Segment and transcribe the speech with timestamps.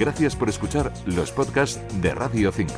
[0.00, 2.72] Gracias por escuchar los podcasts de Radio 5.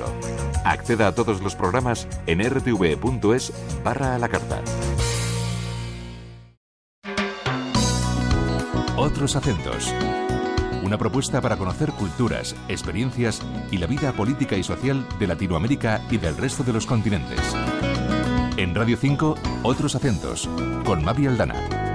[0.65, 3.53] Acceda a todos los programas en rtv.es
[3.85, 4.61] barra a la carta.
[8.97, 9.95] Otros acentos.
[10.83, 16.17] Una propuesta para conocer culturas, experiencias y la vida política y social de Latinoamérica y
[16.19, 17.39] del resto de los continentes.
[18.57, 20.51] En Radio 5, Otros acentos,
[20.85, 21.92] con Mavi Aldana.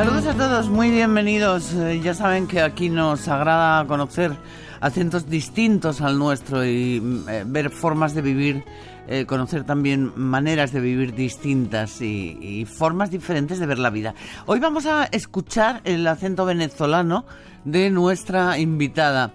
[0.00, 1.74] Saludos a todos, muy bienvenidos.
[1.74, 4.34] Eh, ya saben que aquí nos agrada conocer
[4.80, 8.64] acentos distintos al nuestro y mm, eh, ver formas de vivir,
[9.08, 14.14] eh, conocer también maneras de vivir distintas y, y formas diferentes de ver la vida.
[14.46, 17.26] Hoy vamos a escuchar el acento venezolano
[17.66, 19.32] de nuestra invitada.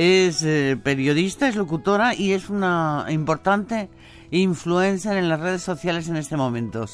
[0.00, 3.90] Es eh, periodista, es locutora y es una importante
[4.30, 6.84] influencer en las redes sociales en este momento.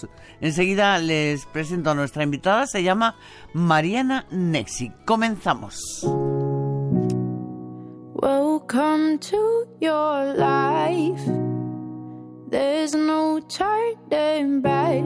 [0.41, 3.17] Enseguida les presento a nuestra invitada, se llama
[3.53, 4.91] Mariana Nexi.
[5.05, 6.03] Comenzamos.
[8.15, 11.31] Welcome to your life.
[12.49, 15.05] There's no turning back.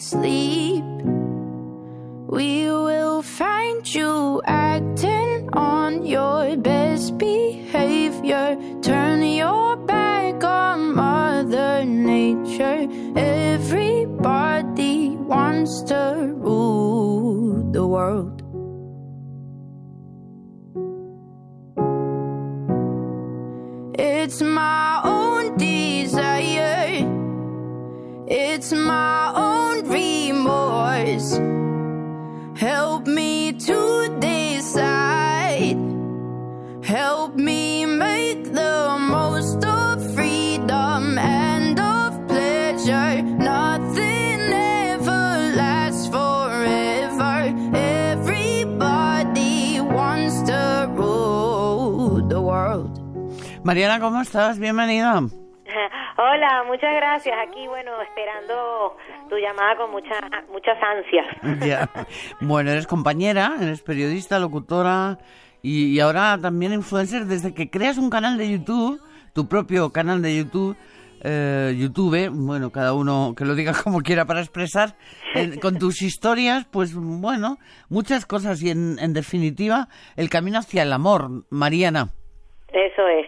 [0.00, 0.84] Sleep,
[3.40, 8.54] find you acting on your best behavior.
[8.82, 12.86] Turn your back on Mother Nature.
[13.16, 18.42] Everybody wants to rule the world.
[23.98, 27.08] It's my own desire.
[28.28, 29.49] It's my own
[32.60, 35.80] Help me to decide.
[36.84, 43.22] Help me make the most of freedom and of pleasure.
[43.22, 47.48] Nothing ever lasts forever.
[48.12, 53.00] Everybody wants to rule the world.
[53.64, 54.58] Mariana, ¿cómo estás?
[54.58, 55.22] Bienvenida.
[56.18, 57.34] Hola, muchas gracias.
[57.48, 58.98] Aquí, bueno, esperando
[59.30, 60.20] tu llamada con mucha,
[60.52, 61.26] muchas ansias.
[61.66, 61.88] Ya.
[62.40, 65.18] Bueno, eres compañera, eres periodista, locutora
[65.62, 69.00] y, y ahora también influencer desde que creas un canal de YouTube,
[69.34, 70.76] tu propio canal de YouTube.
[71.22, 74.96] eh, YouTube, bueno, cada uno que lo diga como quiera para expresar,
[75.34, 77.58] eh, con tus historias, pues bueno,
[77.90, 82.08] muchas cosas y en, en definitiva, el camino hacia el amor, Mariana.
[82.72, 83.26] Eso es.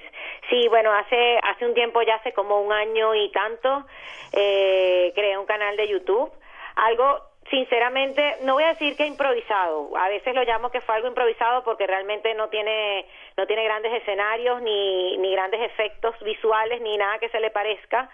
[0.53, 3.87] Sí, bueno, hace hace un tiempo, ya hace como un año y tanto,
[4.35, 6.31] eh, creé un canal de YouTube.
[6.77, 9.97] Algo, sinceramente, no voy a decir que improvisado.
[9.97, 13.07] A veces lo llamo que fue algo improvisado porque realmente no tiene
[13.39, 18.11] no tiene grandes escenarios ni ni grandes efectos visuales ni nada que se le parezca.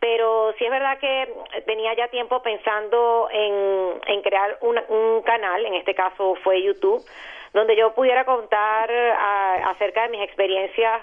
[0.00, 1.32] Pero sí es verdad que
[1.64, 7.04] tenía ya tiempo pensando en, en crear un, un canal, en este caso fue YouTube,
[7.52, 11.02] donde yo pudiera contar ah, acerca de mis experiencias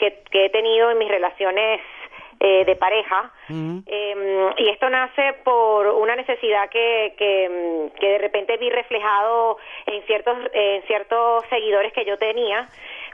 [0.00, 1.80] que, que he tenido en mis relaciones
[2.40, 3.30] eh, de pareja.
[3.50, 10.02] Eh, y esto nace por una necesidad que, que, que de repente vi reflejado en
[10.06, 12.66] ciertos, en ciertos seguidores que yo tenía.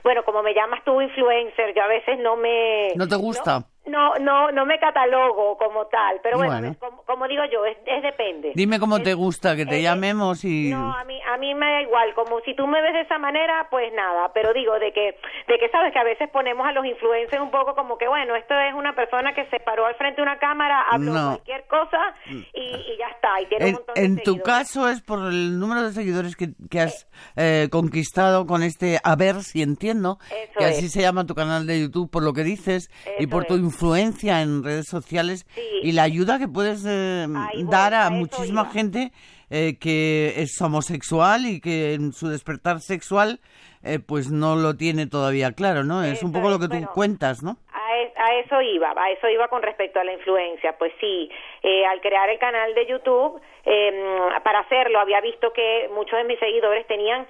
[0.03, 2.93] Bueno, como me llamas tú influencer, yo a veces no me...
[2.95, 3.59] ¿No te gusta?
[3.59, 8.03] No, no, no me catalogo como tal, pero bueno, como, como digo yo, es, es
[8.03, 8.51] depende.
[8.55, 10.69] Dime cómo te gusta, que te eh, llamemos y...
[10.69, 13.17] No, a mí, a mí me da igual, como si tú me ves de esa
[13.17, 15.17] manera, pues nada, pero digo de que,
[15.47, 18.35] de que sabes que a veces ponemos a los influencers un poco como que, bueno,
[18.35, 21.27] esto es una persona que se paró al frente de una cámara, habló No.
[21.29, 24.89] cualquier cosa y, y ya está, y tiene un En, montón de en tu caso
[24.89, 29.43] es por el número de seguidores que, que has eh, conquistado con este A ver
[29.43, 32.89] si entiendo, Eso que así se llama tu canal de YouTube por lo que dices
[33.19, 33.55] y por tu.
[33.77, 35.61] Influencia en redes sociales Sí.
[35.83, 37.27] y la ayuda que puedes eh,
[37.69, 38.71] dar a, muchísima iba.
[38.71, 39.11] gente
[39.51, 43.39] eh, que es homosexual y que en su despertar sexual
[43.83, 46.03] eh, pues no lo tiene todavía claro, ¿no?
[46.03, 46.91] Es un poco lo que tú bueno.
[46.93, 47.57] cuentas, ¿no?
[47.71, 50.75] A, a eso iba, a eso iba con respecto a la influencia.
[50.77, 51.29] Pues sí,
[51.63, 56.25] eh, al crear el canal de YouTube, eh, para hacerlo había visto que muchos de
[56.25, 57.27] mis seguidores tenían,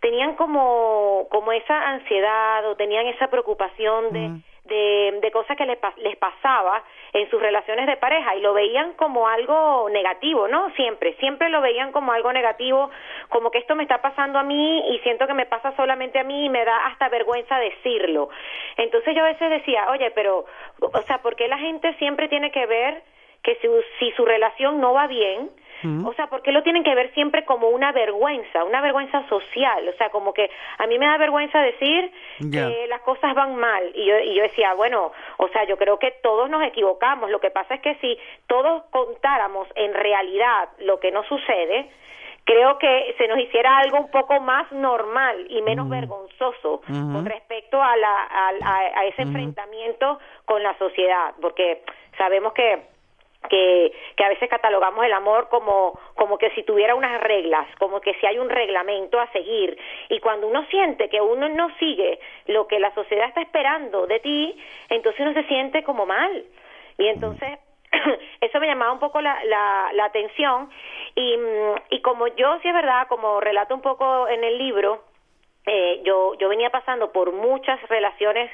[0.00, 4.40] tenían como, como esa ansiedad o tenían esa preocupación de,
[4.70, 6.82] de, cosas que les, les pasaba
[7.12, 10.70] en sus relaciones de pareja y lo veían como algo negativo, ¿no?
[10.74, 12.90] Siempre, siempre lo veían como algo negativo,
[13.28, 16.24] como que esto me está pasando a mí y siento que me pasa solamente a
[16.24, 18.28] mí y me da hasta vergüenza decirlo.
[18.76, 20.44] Entonces yo a veces decía, oye, pero,
[20.80, 23.02] o sea, ¿por qué la gente siempre tiene que ver
[23.42, 23.68] que si,
[23.98, 25.50] si su relación no va bien,
[26.04, 29.88] O sea, ¿por qué lo tienen que ver siempre como una vergüenza, una vergüenza social?
[29.88, 33.90] O sea, como que a mí me da vergüenza decir que las cosas van mal.
[33.94, 37.30] Y yo, y yo decía, bueno, o sea, yo creo que todos nos equivocamos.
[37.30, 41.90] Lo que pasa es que si todos contáramos en realidad lo que nos sucede,
[42.44, 47.80] creo que se nos hiciera algo un poco más normal y menos vergonzoso con respecto
[47.80, 51.82] a, la, a, ese enfrentamiento con la sociedad, porque
[52.18, 52.82] sabemos que
[53.48, 58.00] que, que a veces catalogamos el amor como, como que si tuviera unas reglas, como
[58.00, 59.78] que si hay un reglamento a seguir.
[60.08, 64.20] Y cuando uno siente que uno no sigue lo que la sociedad está esperando de
[64.20, 64.56] ti,
[64.88, 66.44] entonces uno se siente como mal.
[66.98, 67.58] Y entonces
[68.40, 70.70] eso me llamaba un poco la, la, la atención
[71.14, 75.04] y, mm, y como yo, sí es verdad, como relato un poco en el libro,
[75.66, 78.50] eh, yo, yo venía pasando por muchas relaciones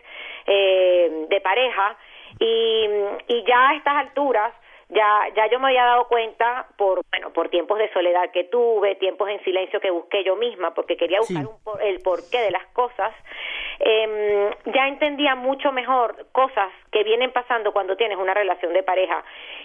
[0.46, 1.96] eh, de pareja
[2.38, 2.88] y,
[3.28, 4.52] y ya a estas alturas
[4.88, 8.94] ya ya yo me había dado cuenta por bueno por tiempos de soledad que tuve
[8.96, 12.66] tiempos en silencio que busqué yo misma porque quería buscar un, el porqué de las
[12.66, 13.12] cosas
[13.78, 19.22] eh, ya entendía mucho mejor cosas que vienen pasando cuando tienes una relación de pareja.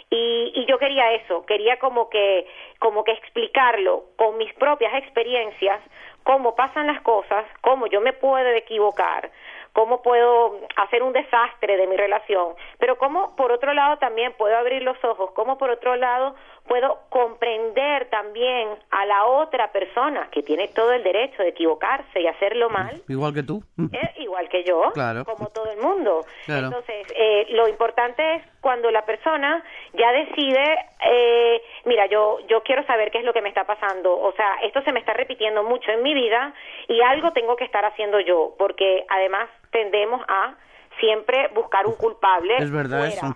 [0.10, 2.46] Y, y yo quería eso quería como que
[2.80, 5.80] como que explicarlo con mis propias experiencias
[6.24, 9.32] cómo pasan las cosas cómo yo me puedo equivocar
[9.74, 14.58] cómo puedo hacer un desastre de mi relación, pero cómo por otro lado también puedo
[14.58, 16.36] abrir los ojos, cómo por otro lado
[16.68, 22.28] puedo comprender también a la otra persona que tiene todo el derecho de equivocarse y
[22.28, 23.02] hacerlo mal.
[23.08, 23.64] Igual que tú.
[23.92, 24.92] Eh, igual que yo,
[25.26, 26.26] como todo el mundo.
[26.48, 29.64] Entonces, eh, lo importante es cuando la persona
[29.94, 34.18] ya decide, eh, mira, yo, yo quiero saber qué es lo que me está pasando.
[34.18, 36.54] O sea, esto se me está repitiendo mucho en mi vida
[36.88, 40.56] y algo tengo que estar haciendo yo, porque además tendemos a
[41.00, 42.56] siempre buscar un culpable.
[42.58, 43.36] Es verdad eso.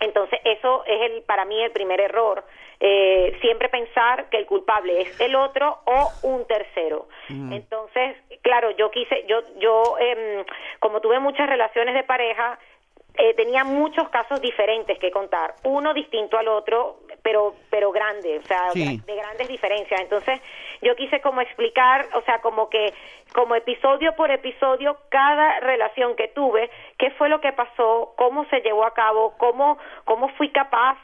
[0.00, 2.44] Entonces, eso es el, para mí el primer error.
[2.80, 7.08] Eh, siempre pensar que el culpable es el otro o un tercero.
[7.28, 10.44] Entonces, claro, yo quise, yo, yo, eh,
[10.80, 12.58] como tuve muchas relaciones de pareja,
[13.16, 18.42] eh, tenía muchos casos diferentes que contar, uno distinto al otro, pero pero grande, o
[18.42, 20.00] sea, de grandes diferencias.
[20.00, 20.40] Entonces,
[20.82, 22.92] yo quise como explicar, o sea, como que
[23.32, 28.60] como episodio por episodio cada relación que tuve, qué fue lo que pasó, cómo se
[28.60, 30.98] llevó a cabo, cómo cómo fui capaz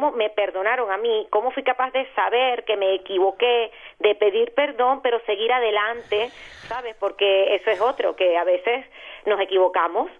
[0.00, 4.54] cómo me perdonaron a mí, cómo fui capaz de saber que me equivoqué, de pedir
[4.54, 6.30] perdón, pero seguir adelante,
[6.68, 6.96] ¿sabes?
[6.98, 8.86] Porque eso es otro, que a veces
[9.26, 10.10] nos equivocamos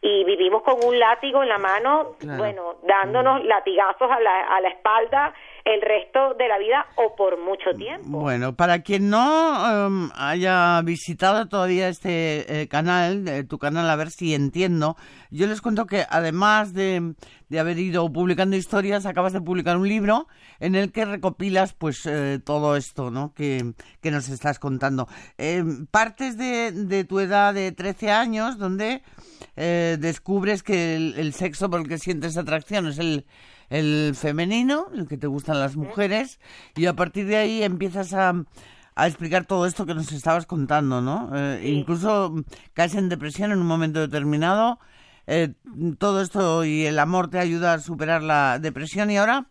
[0.00, 4.68] y vivimos con un látigo en la mano, bueno, dándonos latigazos a la, a la
[4.68, 5.34] espalda
[5.66, 8.06] el resto de la vida o por mucho tiempo.
[8.06, 13.96] Bueno, para quien no em, haya visitado todavía este eh, canal, eh, tu canal, a
[13.96, 14.96] ver si entiendo,
[15.32, 17.14] yo les cuento que además de,
[17.48, 20.28] de, haber ido publicando historias, acabas de publicar un libro
[20.60, 23.34] en el que recopilas pues eh, todo esto ¿no?
[23.34, 25.08] que, que nos estás contando.
[25.36, 29.02] Em, partes de, de tu edad de 13 años donde
[29.56, 33.24] descubres que el sexo por el que sientes atracción es el
[33.70, 36.40] el femenino, el que te gustan las mujeres,
[36.74, 38.34] y a partir de ahí empiezas a,
[38.94, 41.30] a explicar todo esto que nos estabas contando, ¿no?
[41.34, 42.34] Eh, incluso
[42.72, 44.78] caes en depresión en un momento determinado.
[45.26, 45.48] Eh,
[45.98, 49.46] todo esto y el amor te ayuda a superar la depresión y ahora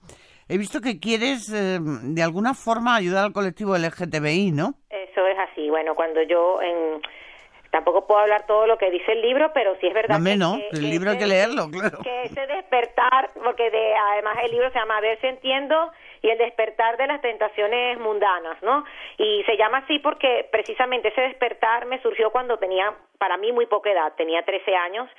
[0.48, 4.76] he visto que quieres eh, de alguna forma ayudar al colectivo LGTBI, ¿no?
[4.90, 5.70] Eso es así.
[5.70, 7.02] Bueno, cuando yo en
[7.76, 10.18] Tampoco puedo hablar todo lo que dice el libro, pero sí es verdad.
[10.24, 11.98] que, no, el libro hay que leerlo, claro.
[12.02, 15.92] Que ese despertar, porque de, además el libro se llama A ver si entiendo
[16.22, 18.86] y el despertar de las tentaciones mundanas, ¿no?
[19.18, 23.66] Y se llama así porque precisamente ese despertar me surgió cuando tenía, para mí, muy
[23.66, 25.10] poca edad, tenía 13 años,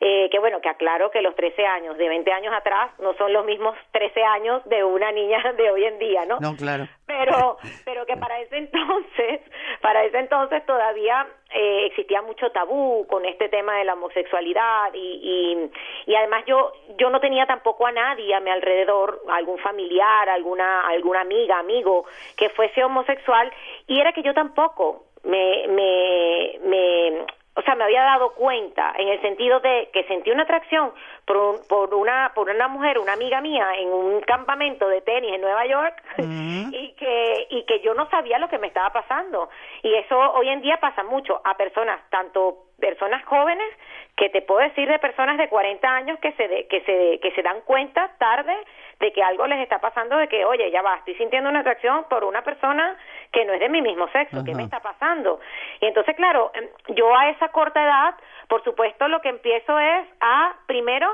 [0.00, 3.34] eh, que bueno, que aclaro que los 13 años de 20 años atrás no son
[3.34, 6.38] los mismos 13 años de una niña de hoy en día, ¿no?
[6.40, 6.88] No, claro.
[7.08, 9.40] Pero, pero que para ese entonces,
[9.80, 15.70] para ese entonces todavía eh, existía mucho tabú con este tema de la homosexualidad y,
[16.06, 20.86] y, además yo yo no tenía tampoco a nadie a mi alrededor algún familiar alguna
[20.86, 22.04] alguna amiga amigo
[22.36, 23.50] que fuese homosexual
[23.86, 27.26] y era que yo tampoco me me me
[27.58, 30.92] o sea, me había dado cuenta en el sentido de que sentí una atracción
[31.26, 35.40] por, por una por una mujer, una amiga mía en un campamento de tenis en
[35.40, 39.48] Nueva York y que y que yo no sabía lo que me estaba pasando.
[39.82, 43.68] Y eso hoy en día pasa mucho a personas tanto personas jóvenes
[44.16, 47.42] que te puedo decir de personas de 40 años que se que se que se
[47.42, 48.54] dan cuenta tarde
[49.00, 52.04] de que algo les está pasando de que oye ya va estoy sintiendo una atracción
[52.10, 52.96] por una persona
[53.32, 55.38] que no es de mi mismo sexo qué me está pasando
[55.80, 56.50] y entonces claro
[56.88, 58.14] yo a esa corta edad
[58.48, 61.08] por supuesto lo que empiezo es a primero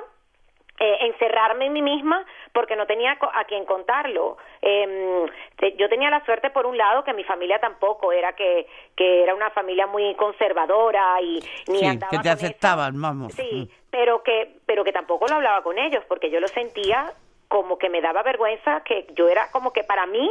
[0.80, 4.38] eh, encerrarme en mí misma porque no tenía a quien contarlo.
[4.60, 5.24] Eh,
[5.56, 9.22] te- yo tenía la suerte, por un lado, que mi familia tampoco era que, que
[9.22, 11.38] era una familia muy conservadora y
[11.68, 13.32] ni Sí, andaba que te aceptaban, vamos.
[13.34, 13.86] Sí, Mm.
[13.90, 17.06] pero que, pero que tampoco lo hablaba con ellos porque yo lo sentía
[17.54, 20.28] como que me daba vergüenza que yo era como que para mí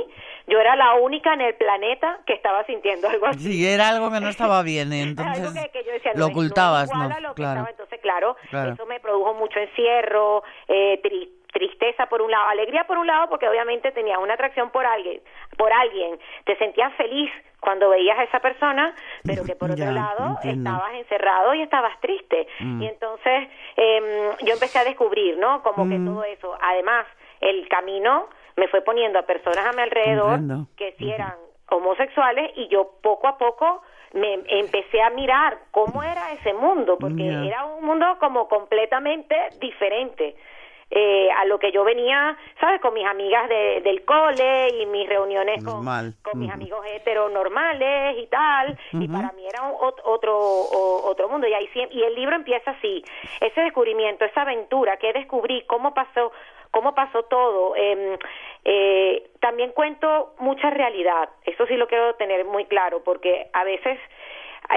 [0.48, 3.40] yo era la única en el planeta que estaba sintiendo algo así.
[3.54, 6.32] Sí, era algo que no estaba bien, entonces algo que, que yo decía, lo es
[6.32, 7.16] ocultabas, igual ¿no?
[7.16, 7.52] a lo Claro.
[7.62, 7.70] estaba.
[7.70, 8.74] Entonces, claro, Claro.
[8.74, 13.30] eso me produjo mucho encierro, eh, tri- tristeza por un lado, alegría por un lado,
[13.30, 15.22] porque obviamente tenía una atracción por alguien,
[15.58, 17.32] por alguien, te sentías feliz
[17.64, 18.94] cuando veías a esa persona,
[19.26, 20.70] pero que por otro Ya, lado entiendo.
[20.70, 22.46] estabas encerrado y estabas triste.
[22.60, 22.82] Mm.
[22.82, 24.04] Y entonces em,
[24.46, 25.64] yo empecé a descubrir, ¿no?
[25.64, 26.06] Como que Mm.
[26.06, 26.56] todo eso.
[26.62, 27.06] Además,
[27.40, 28.28] el camino
[28.58, 30.40] me fue poniendo a personas a mi alrededor
[30.78, 31.34] que sí eran
[31.70, 33.82] homosexuales y yo poco a poco
[34.14, 40.36] me empecé a mirar cómo era ese mundo, porque era un mundo como completamente diferente
[40.96, 42.80] eh, a lo que yo venía, ¿sabes?
[42.80, 45.84] Con mis amigas de- del cole y mis reuniones con,
[46.40, 46.86] mis amigos
[47.38, 50.36] heteronormales y tal, y para mí era un, ot- otro
[51.06, 53.04] otro mundo y ahí y el libro empieza así,
[53.42, 56.32] ese descubrimiento, esa aventura que descubrí, cómo pasó
[56.72, 57.76] cómo pasó todo.
[57.76, 58.18] Eh,
[58.66, 64.00] eh, también cuento mucha realidad, eso sí lo quiero tener muy claro, porque a veces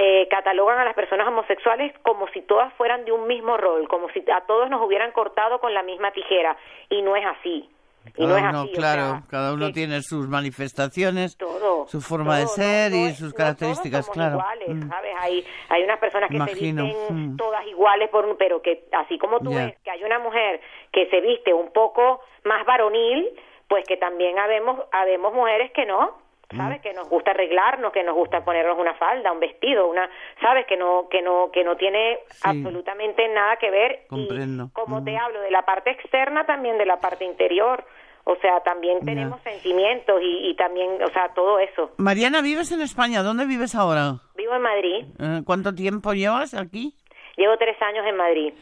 [0.00, 4.08] eh, catalogan a las personas homosexuales como si todas fueran de un mismo rol, como
[4.10, 6.56] si a todos nos hubieran cortado con la misma tijera,
[6.90, 7.68] y no es así.
[8.16, 12.38] Y no es así, o claro, sea, cada uno tiene sus manifestaciones, todo, su forma
[12.38, 14.36] de ser no- y sus no características, todos claro.
[14.36, 14.88] iguales, Mm.
[14.88, 15.16] ¿sabes?
[15.18, 17.36] Hay, hay unas personas que Imagino, se visten mm.
[17.36, 20.60] todas iguales, por un, pero que así como tú ves que hay una mujer
[20.92, 23.28] que se viste un poco más varonil,
[23.68, 26.16] pues que también habemos, habemos mujeres que no.
[26.54, 26.80] ¿Sabes?
[26.82, 30.08] Que nos gusta arreglarnos, que nos gusta ponernos una falda, un vestido, una,
[30.40, 30.66] ¿sabes?
[30.66, 32.40] Que no, que no, que no tiene Sí.
[32.44, 34.00] absolutamente nada que ver.
[34.08, 34.66] Comprendo.
[34.66, 35.16] Y como te Mm.
[35.18, 37.84] hablo de la parte externa, también de la parte interior.
[38.28, 41.92] O sea, también tenemos sentimientos y, y también, o sea, todo eso.
[41.98, 43.22] Mariana, ¿vives en España?
[43.22, 44.14] ¿Dónde vives ahora?
[44.36, 45.04] Vivo en Madrid.
[45.20, 46.92] Eh, ¿Cuánto tiempo llevas aquí?
[47.36, 48.52] Llevo tres años en Madrid.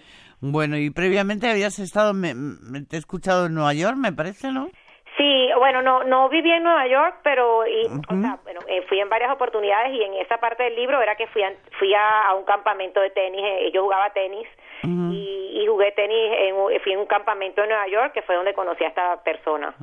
[0.40, 4.52] Bueno, y previamente habías estado, me, me- te he escuchado en Nueva York, me parece,
[4.52, 4.68] ¿no?
[5.16, 8.98] Sí, bueno, no no viví en Nueva York, pero y, o sea, bueno, eh, fui
[8.98, 12.22] en varias oportunidades y en esa parte del libro era que fui a, fui a,
[12.28, 14.46] a un campamento de tenis, eh, yo jugaba tenis
[15.12, 18.34] y, y jugué tenis, en, un- fui en un campamento en Nueva York que fue
[18.34, 19.74] donde conocí a esta persona.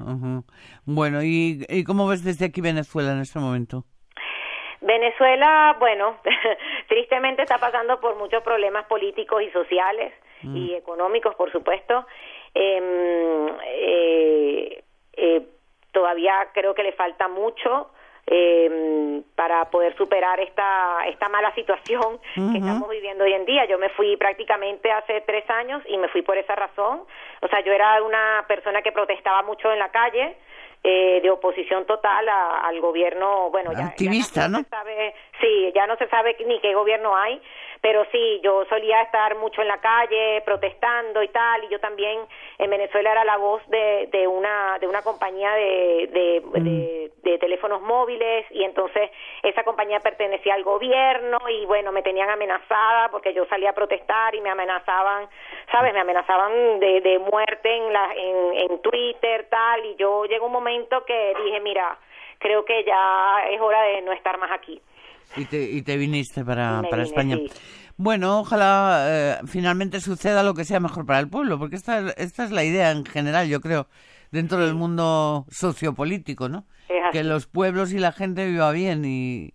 [0.85, 3.85] Bueno, ¿y, ¿y cómo ves desde aquí Venezuela en este momento?
[4.81, 6.17] Venezuela, bueno,
[6.89, 12.05] tristemente está pasando por muchos problemas políticos y sociales y económicos, por supuesto.
[12.55, 15.41] Em, eh, eh,
[15.91, 17.89] todavía creo que le falta mucho
[18.27, 23.65] em, para poder superar esta esta mala situación que estamos viviendo hoy en día.
[23.65, 27.03] Yo me fui prácticamente hace tres años y me fui por esa razón.
[27.41, 30.37] O sea, yo era una persona que protestaba mucho en la calle.
[30.83, 34.63] eh, de oposición total a- al gobierno, bueno, ya, ya Activista, no ¿no?
[34.63, 37.39] se sabe, sí, ya no se sabe ni qué gobierno hay,
[37.81, 42.19] pero sí, yo solía estar mucho en la calle protestando y tal, y yo también
[42.59, 46.63] en Venezuela era la voz de, de una de una compañía de, de, Mm.
[46.63, 49.09] de- de teléfonos móviles y entonces
[49.43, 54.33] esa compañía pertenecía al gobierno y bueno, me tenían amenazada porque yo salía a protestar
[54.35, 55.27] y me amenazaban,
[55.71, 55.93] ¿sabes?
[55.93, 60.51] Me amenazaban de, de muerte en, la, en, en Twitter, tal, y yo llegó un
[60.51, 61.97] momento que dije, mira,
[62.39, 64.81] creo que ya es hora de no estar más aquí.
[65.35, 67.38] Y te, y te viniste para, para vine, España.
[67.38, 67.47] sí.
[67.97, 72.43] Bueno, ojalá eh, finalmente suceda lo que sea mejor para el pueblo, porque esta, esta
[72.43, 73.88] es la idea en general, yo creo,
[74.31, 76.65] dentro del mundo sociopolítico, ¿no?
[77.11, 79.53] Que los pueblos y la gente viva bien y,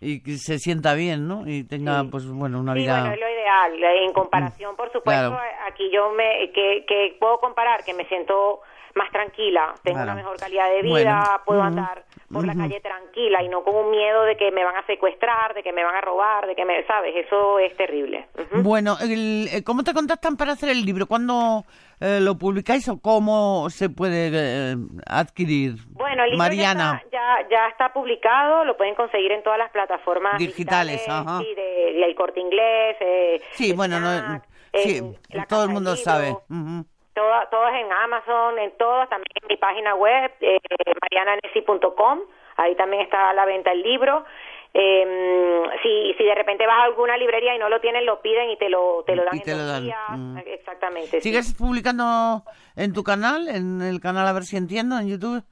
[0.00, 1.46] y que se sienta bien, ¿no?
[1.48, 2.08] Y tenga, Sí.
[2.10, 3.00] pues bueno, una Sí, vida...
[3.00, 3.84] bueno, es lo ideal.
[4.06, 5.38] En comparación, por supuesto, Claro.
[5.66, 8.60] aquí yo me que, que puedo comparar que me siento
[8.94, 10.12] más tranquila, tengo Claro.
[10.12, 13.62] una mejor calidad de vida, Bueno, puedo ujú, andar por la calle tranquila y no
[13.62, 16.46] con un miedo de que me van a secuestrar, de que me van a robar,
[16.46, 18.26] de que me, sabes, eso es terrible.
[18.62, 21.06] Bueno, el- eh, ¿cómo te contactan para hacer el libro?
[21.06, 21.64] ¿Cuándo
[22.00, 25.76] eh, lo publicáis o cómo se puede eh, adquirir?
[25.90, 27.02] Bueno, el libro Mariana.
[27.12, 31.08] Ya, está, ya, ya está publicado, lo pueden conseguir en todas las plataformas Digitales, digitales,
[31.28, 31.38] ajá.
[31.38, 31.62] sí, de,
[31.94, 32.96] de El Corte Inglés.
[33.00, 34.42] Eh, Sí, bueno, no,
[34.74, 35.00] sí,
[35.48, 36.30] todo el mundo sabe.
[36.50, 36.84] Ujú.
[37.16, 40.58] Toda- todas en Amazon, en todas, también en mi página web, eh,
[41.00, 42.20] mariananesi.com,
[42.58, 44.22] ahí también está a la venta el libro.
[44.74, 48.50] Eh, si, si de repente vas a alguna librería y no lo tienen, lo piden
[48.50, 50.38] y te lo, te lo dan Y en te lo dan, mm.
[50.46, 51.08] Exactamente.
[51.08, 51.20] sí.
[51.22, 52.42] ¿Sigues publicando
[52.76, 55.42] en tu canal, en el canal A ver si entiendo, en YouTube?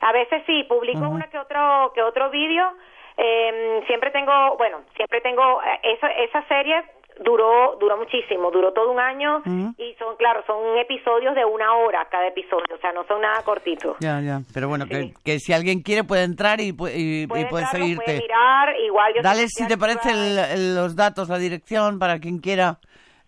[0.00, 1.10] A veces sí, publico Ujú.
[1.14, 2.72] una que otro que otro vídeo.
[3.16, 6.82] Eh, siempre tengo, bueno, siempre tengo eh, esa esa serie
[7.24, 9.74] duró duró muchísimo, duró todo un año Ujú.
[9.78, 13.42] y son, claro, son episodios de una hora cada episodio, o sea, no son nada
[13.42, 13.96] cortitos.
[14.00, 14.40] Ya, ya.
[14.54, 14.90] Pero bueno, Sí.
[14.90, 18.04] que, que si alguien quiere puede entrar y, y, y Puede puede entrar, seguirte.
[18.04, 22.18] puede mirar, igual yo Dale, si te parece, el- el- los datos, la dirección, para
[22.20, 22.78] quien quiera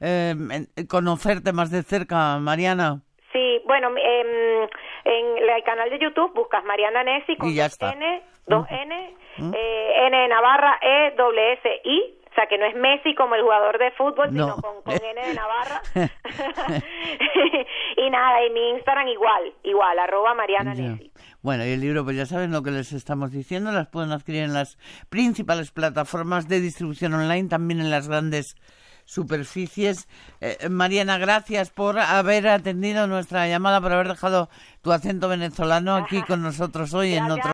[0.01, 0.35] eh,
[0.89, 3.03] conocerte más de cerca, Mariana.
[3.33, 4.63] Sí, bueno, em,
[5.05, 7.93] en el canal de YouTube buscas Mariana Nessi con Y ya está.
[7.93, 9.15] N, dos N,
[9.55, 13.43] eh, N de Navarra, E, doble S, I, sea que no es Messi como el
[13.43, 14.45] jugador de fútbol, No.
[14.45, 15.83] sino con, con N de Navarra.
[17.97, 20.75] y nada, y mi Instagram igual, igual, arroba Mariana.
[20.75, 21.13] Nessi.
[21.43, 24.43] Bueno, y el libro, pues ya saben lo que les estamos diciendo, las pueden adquirir
[24.43, 24.79] en las
[25.09, 28.57] principales plataformas de distribución online, también en las grandes
[29.11, 30.09] superficies.
[30.41, 34.49] Eh, Mariana, gracias por haber atendido nuestra llamada, por haber dejado
[34.83, 37.43] tu acento venezolano aquí con nosotros hoy en otro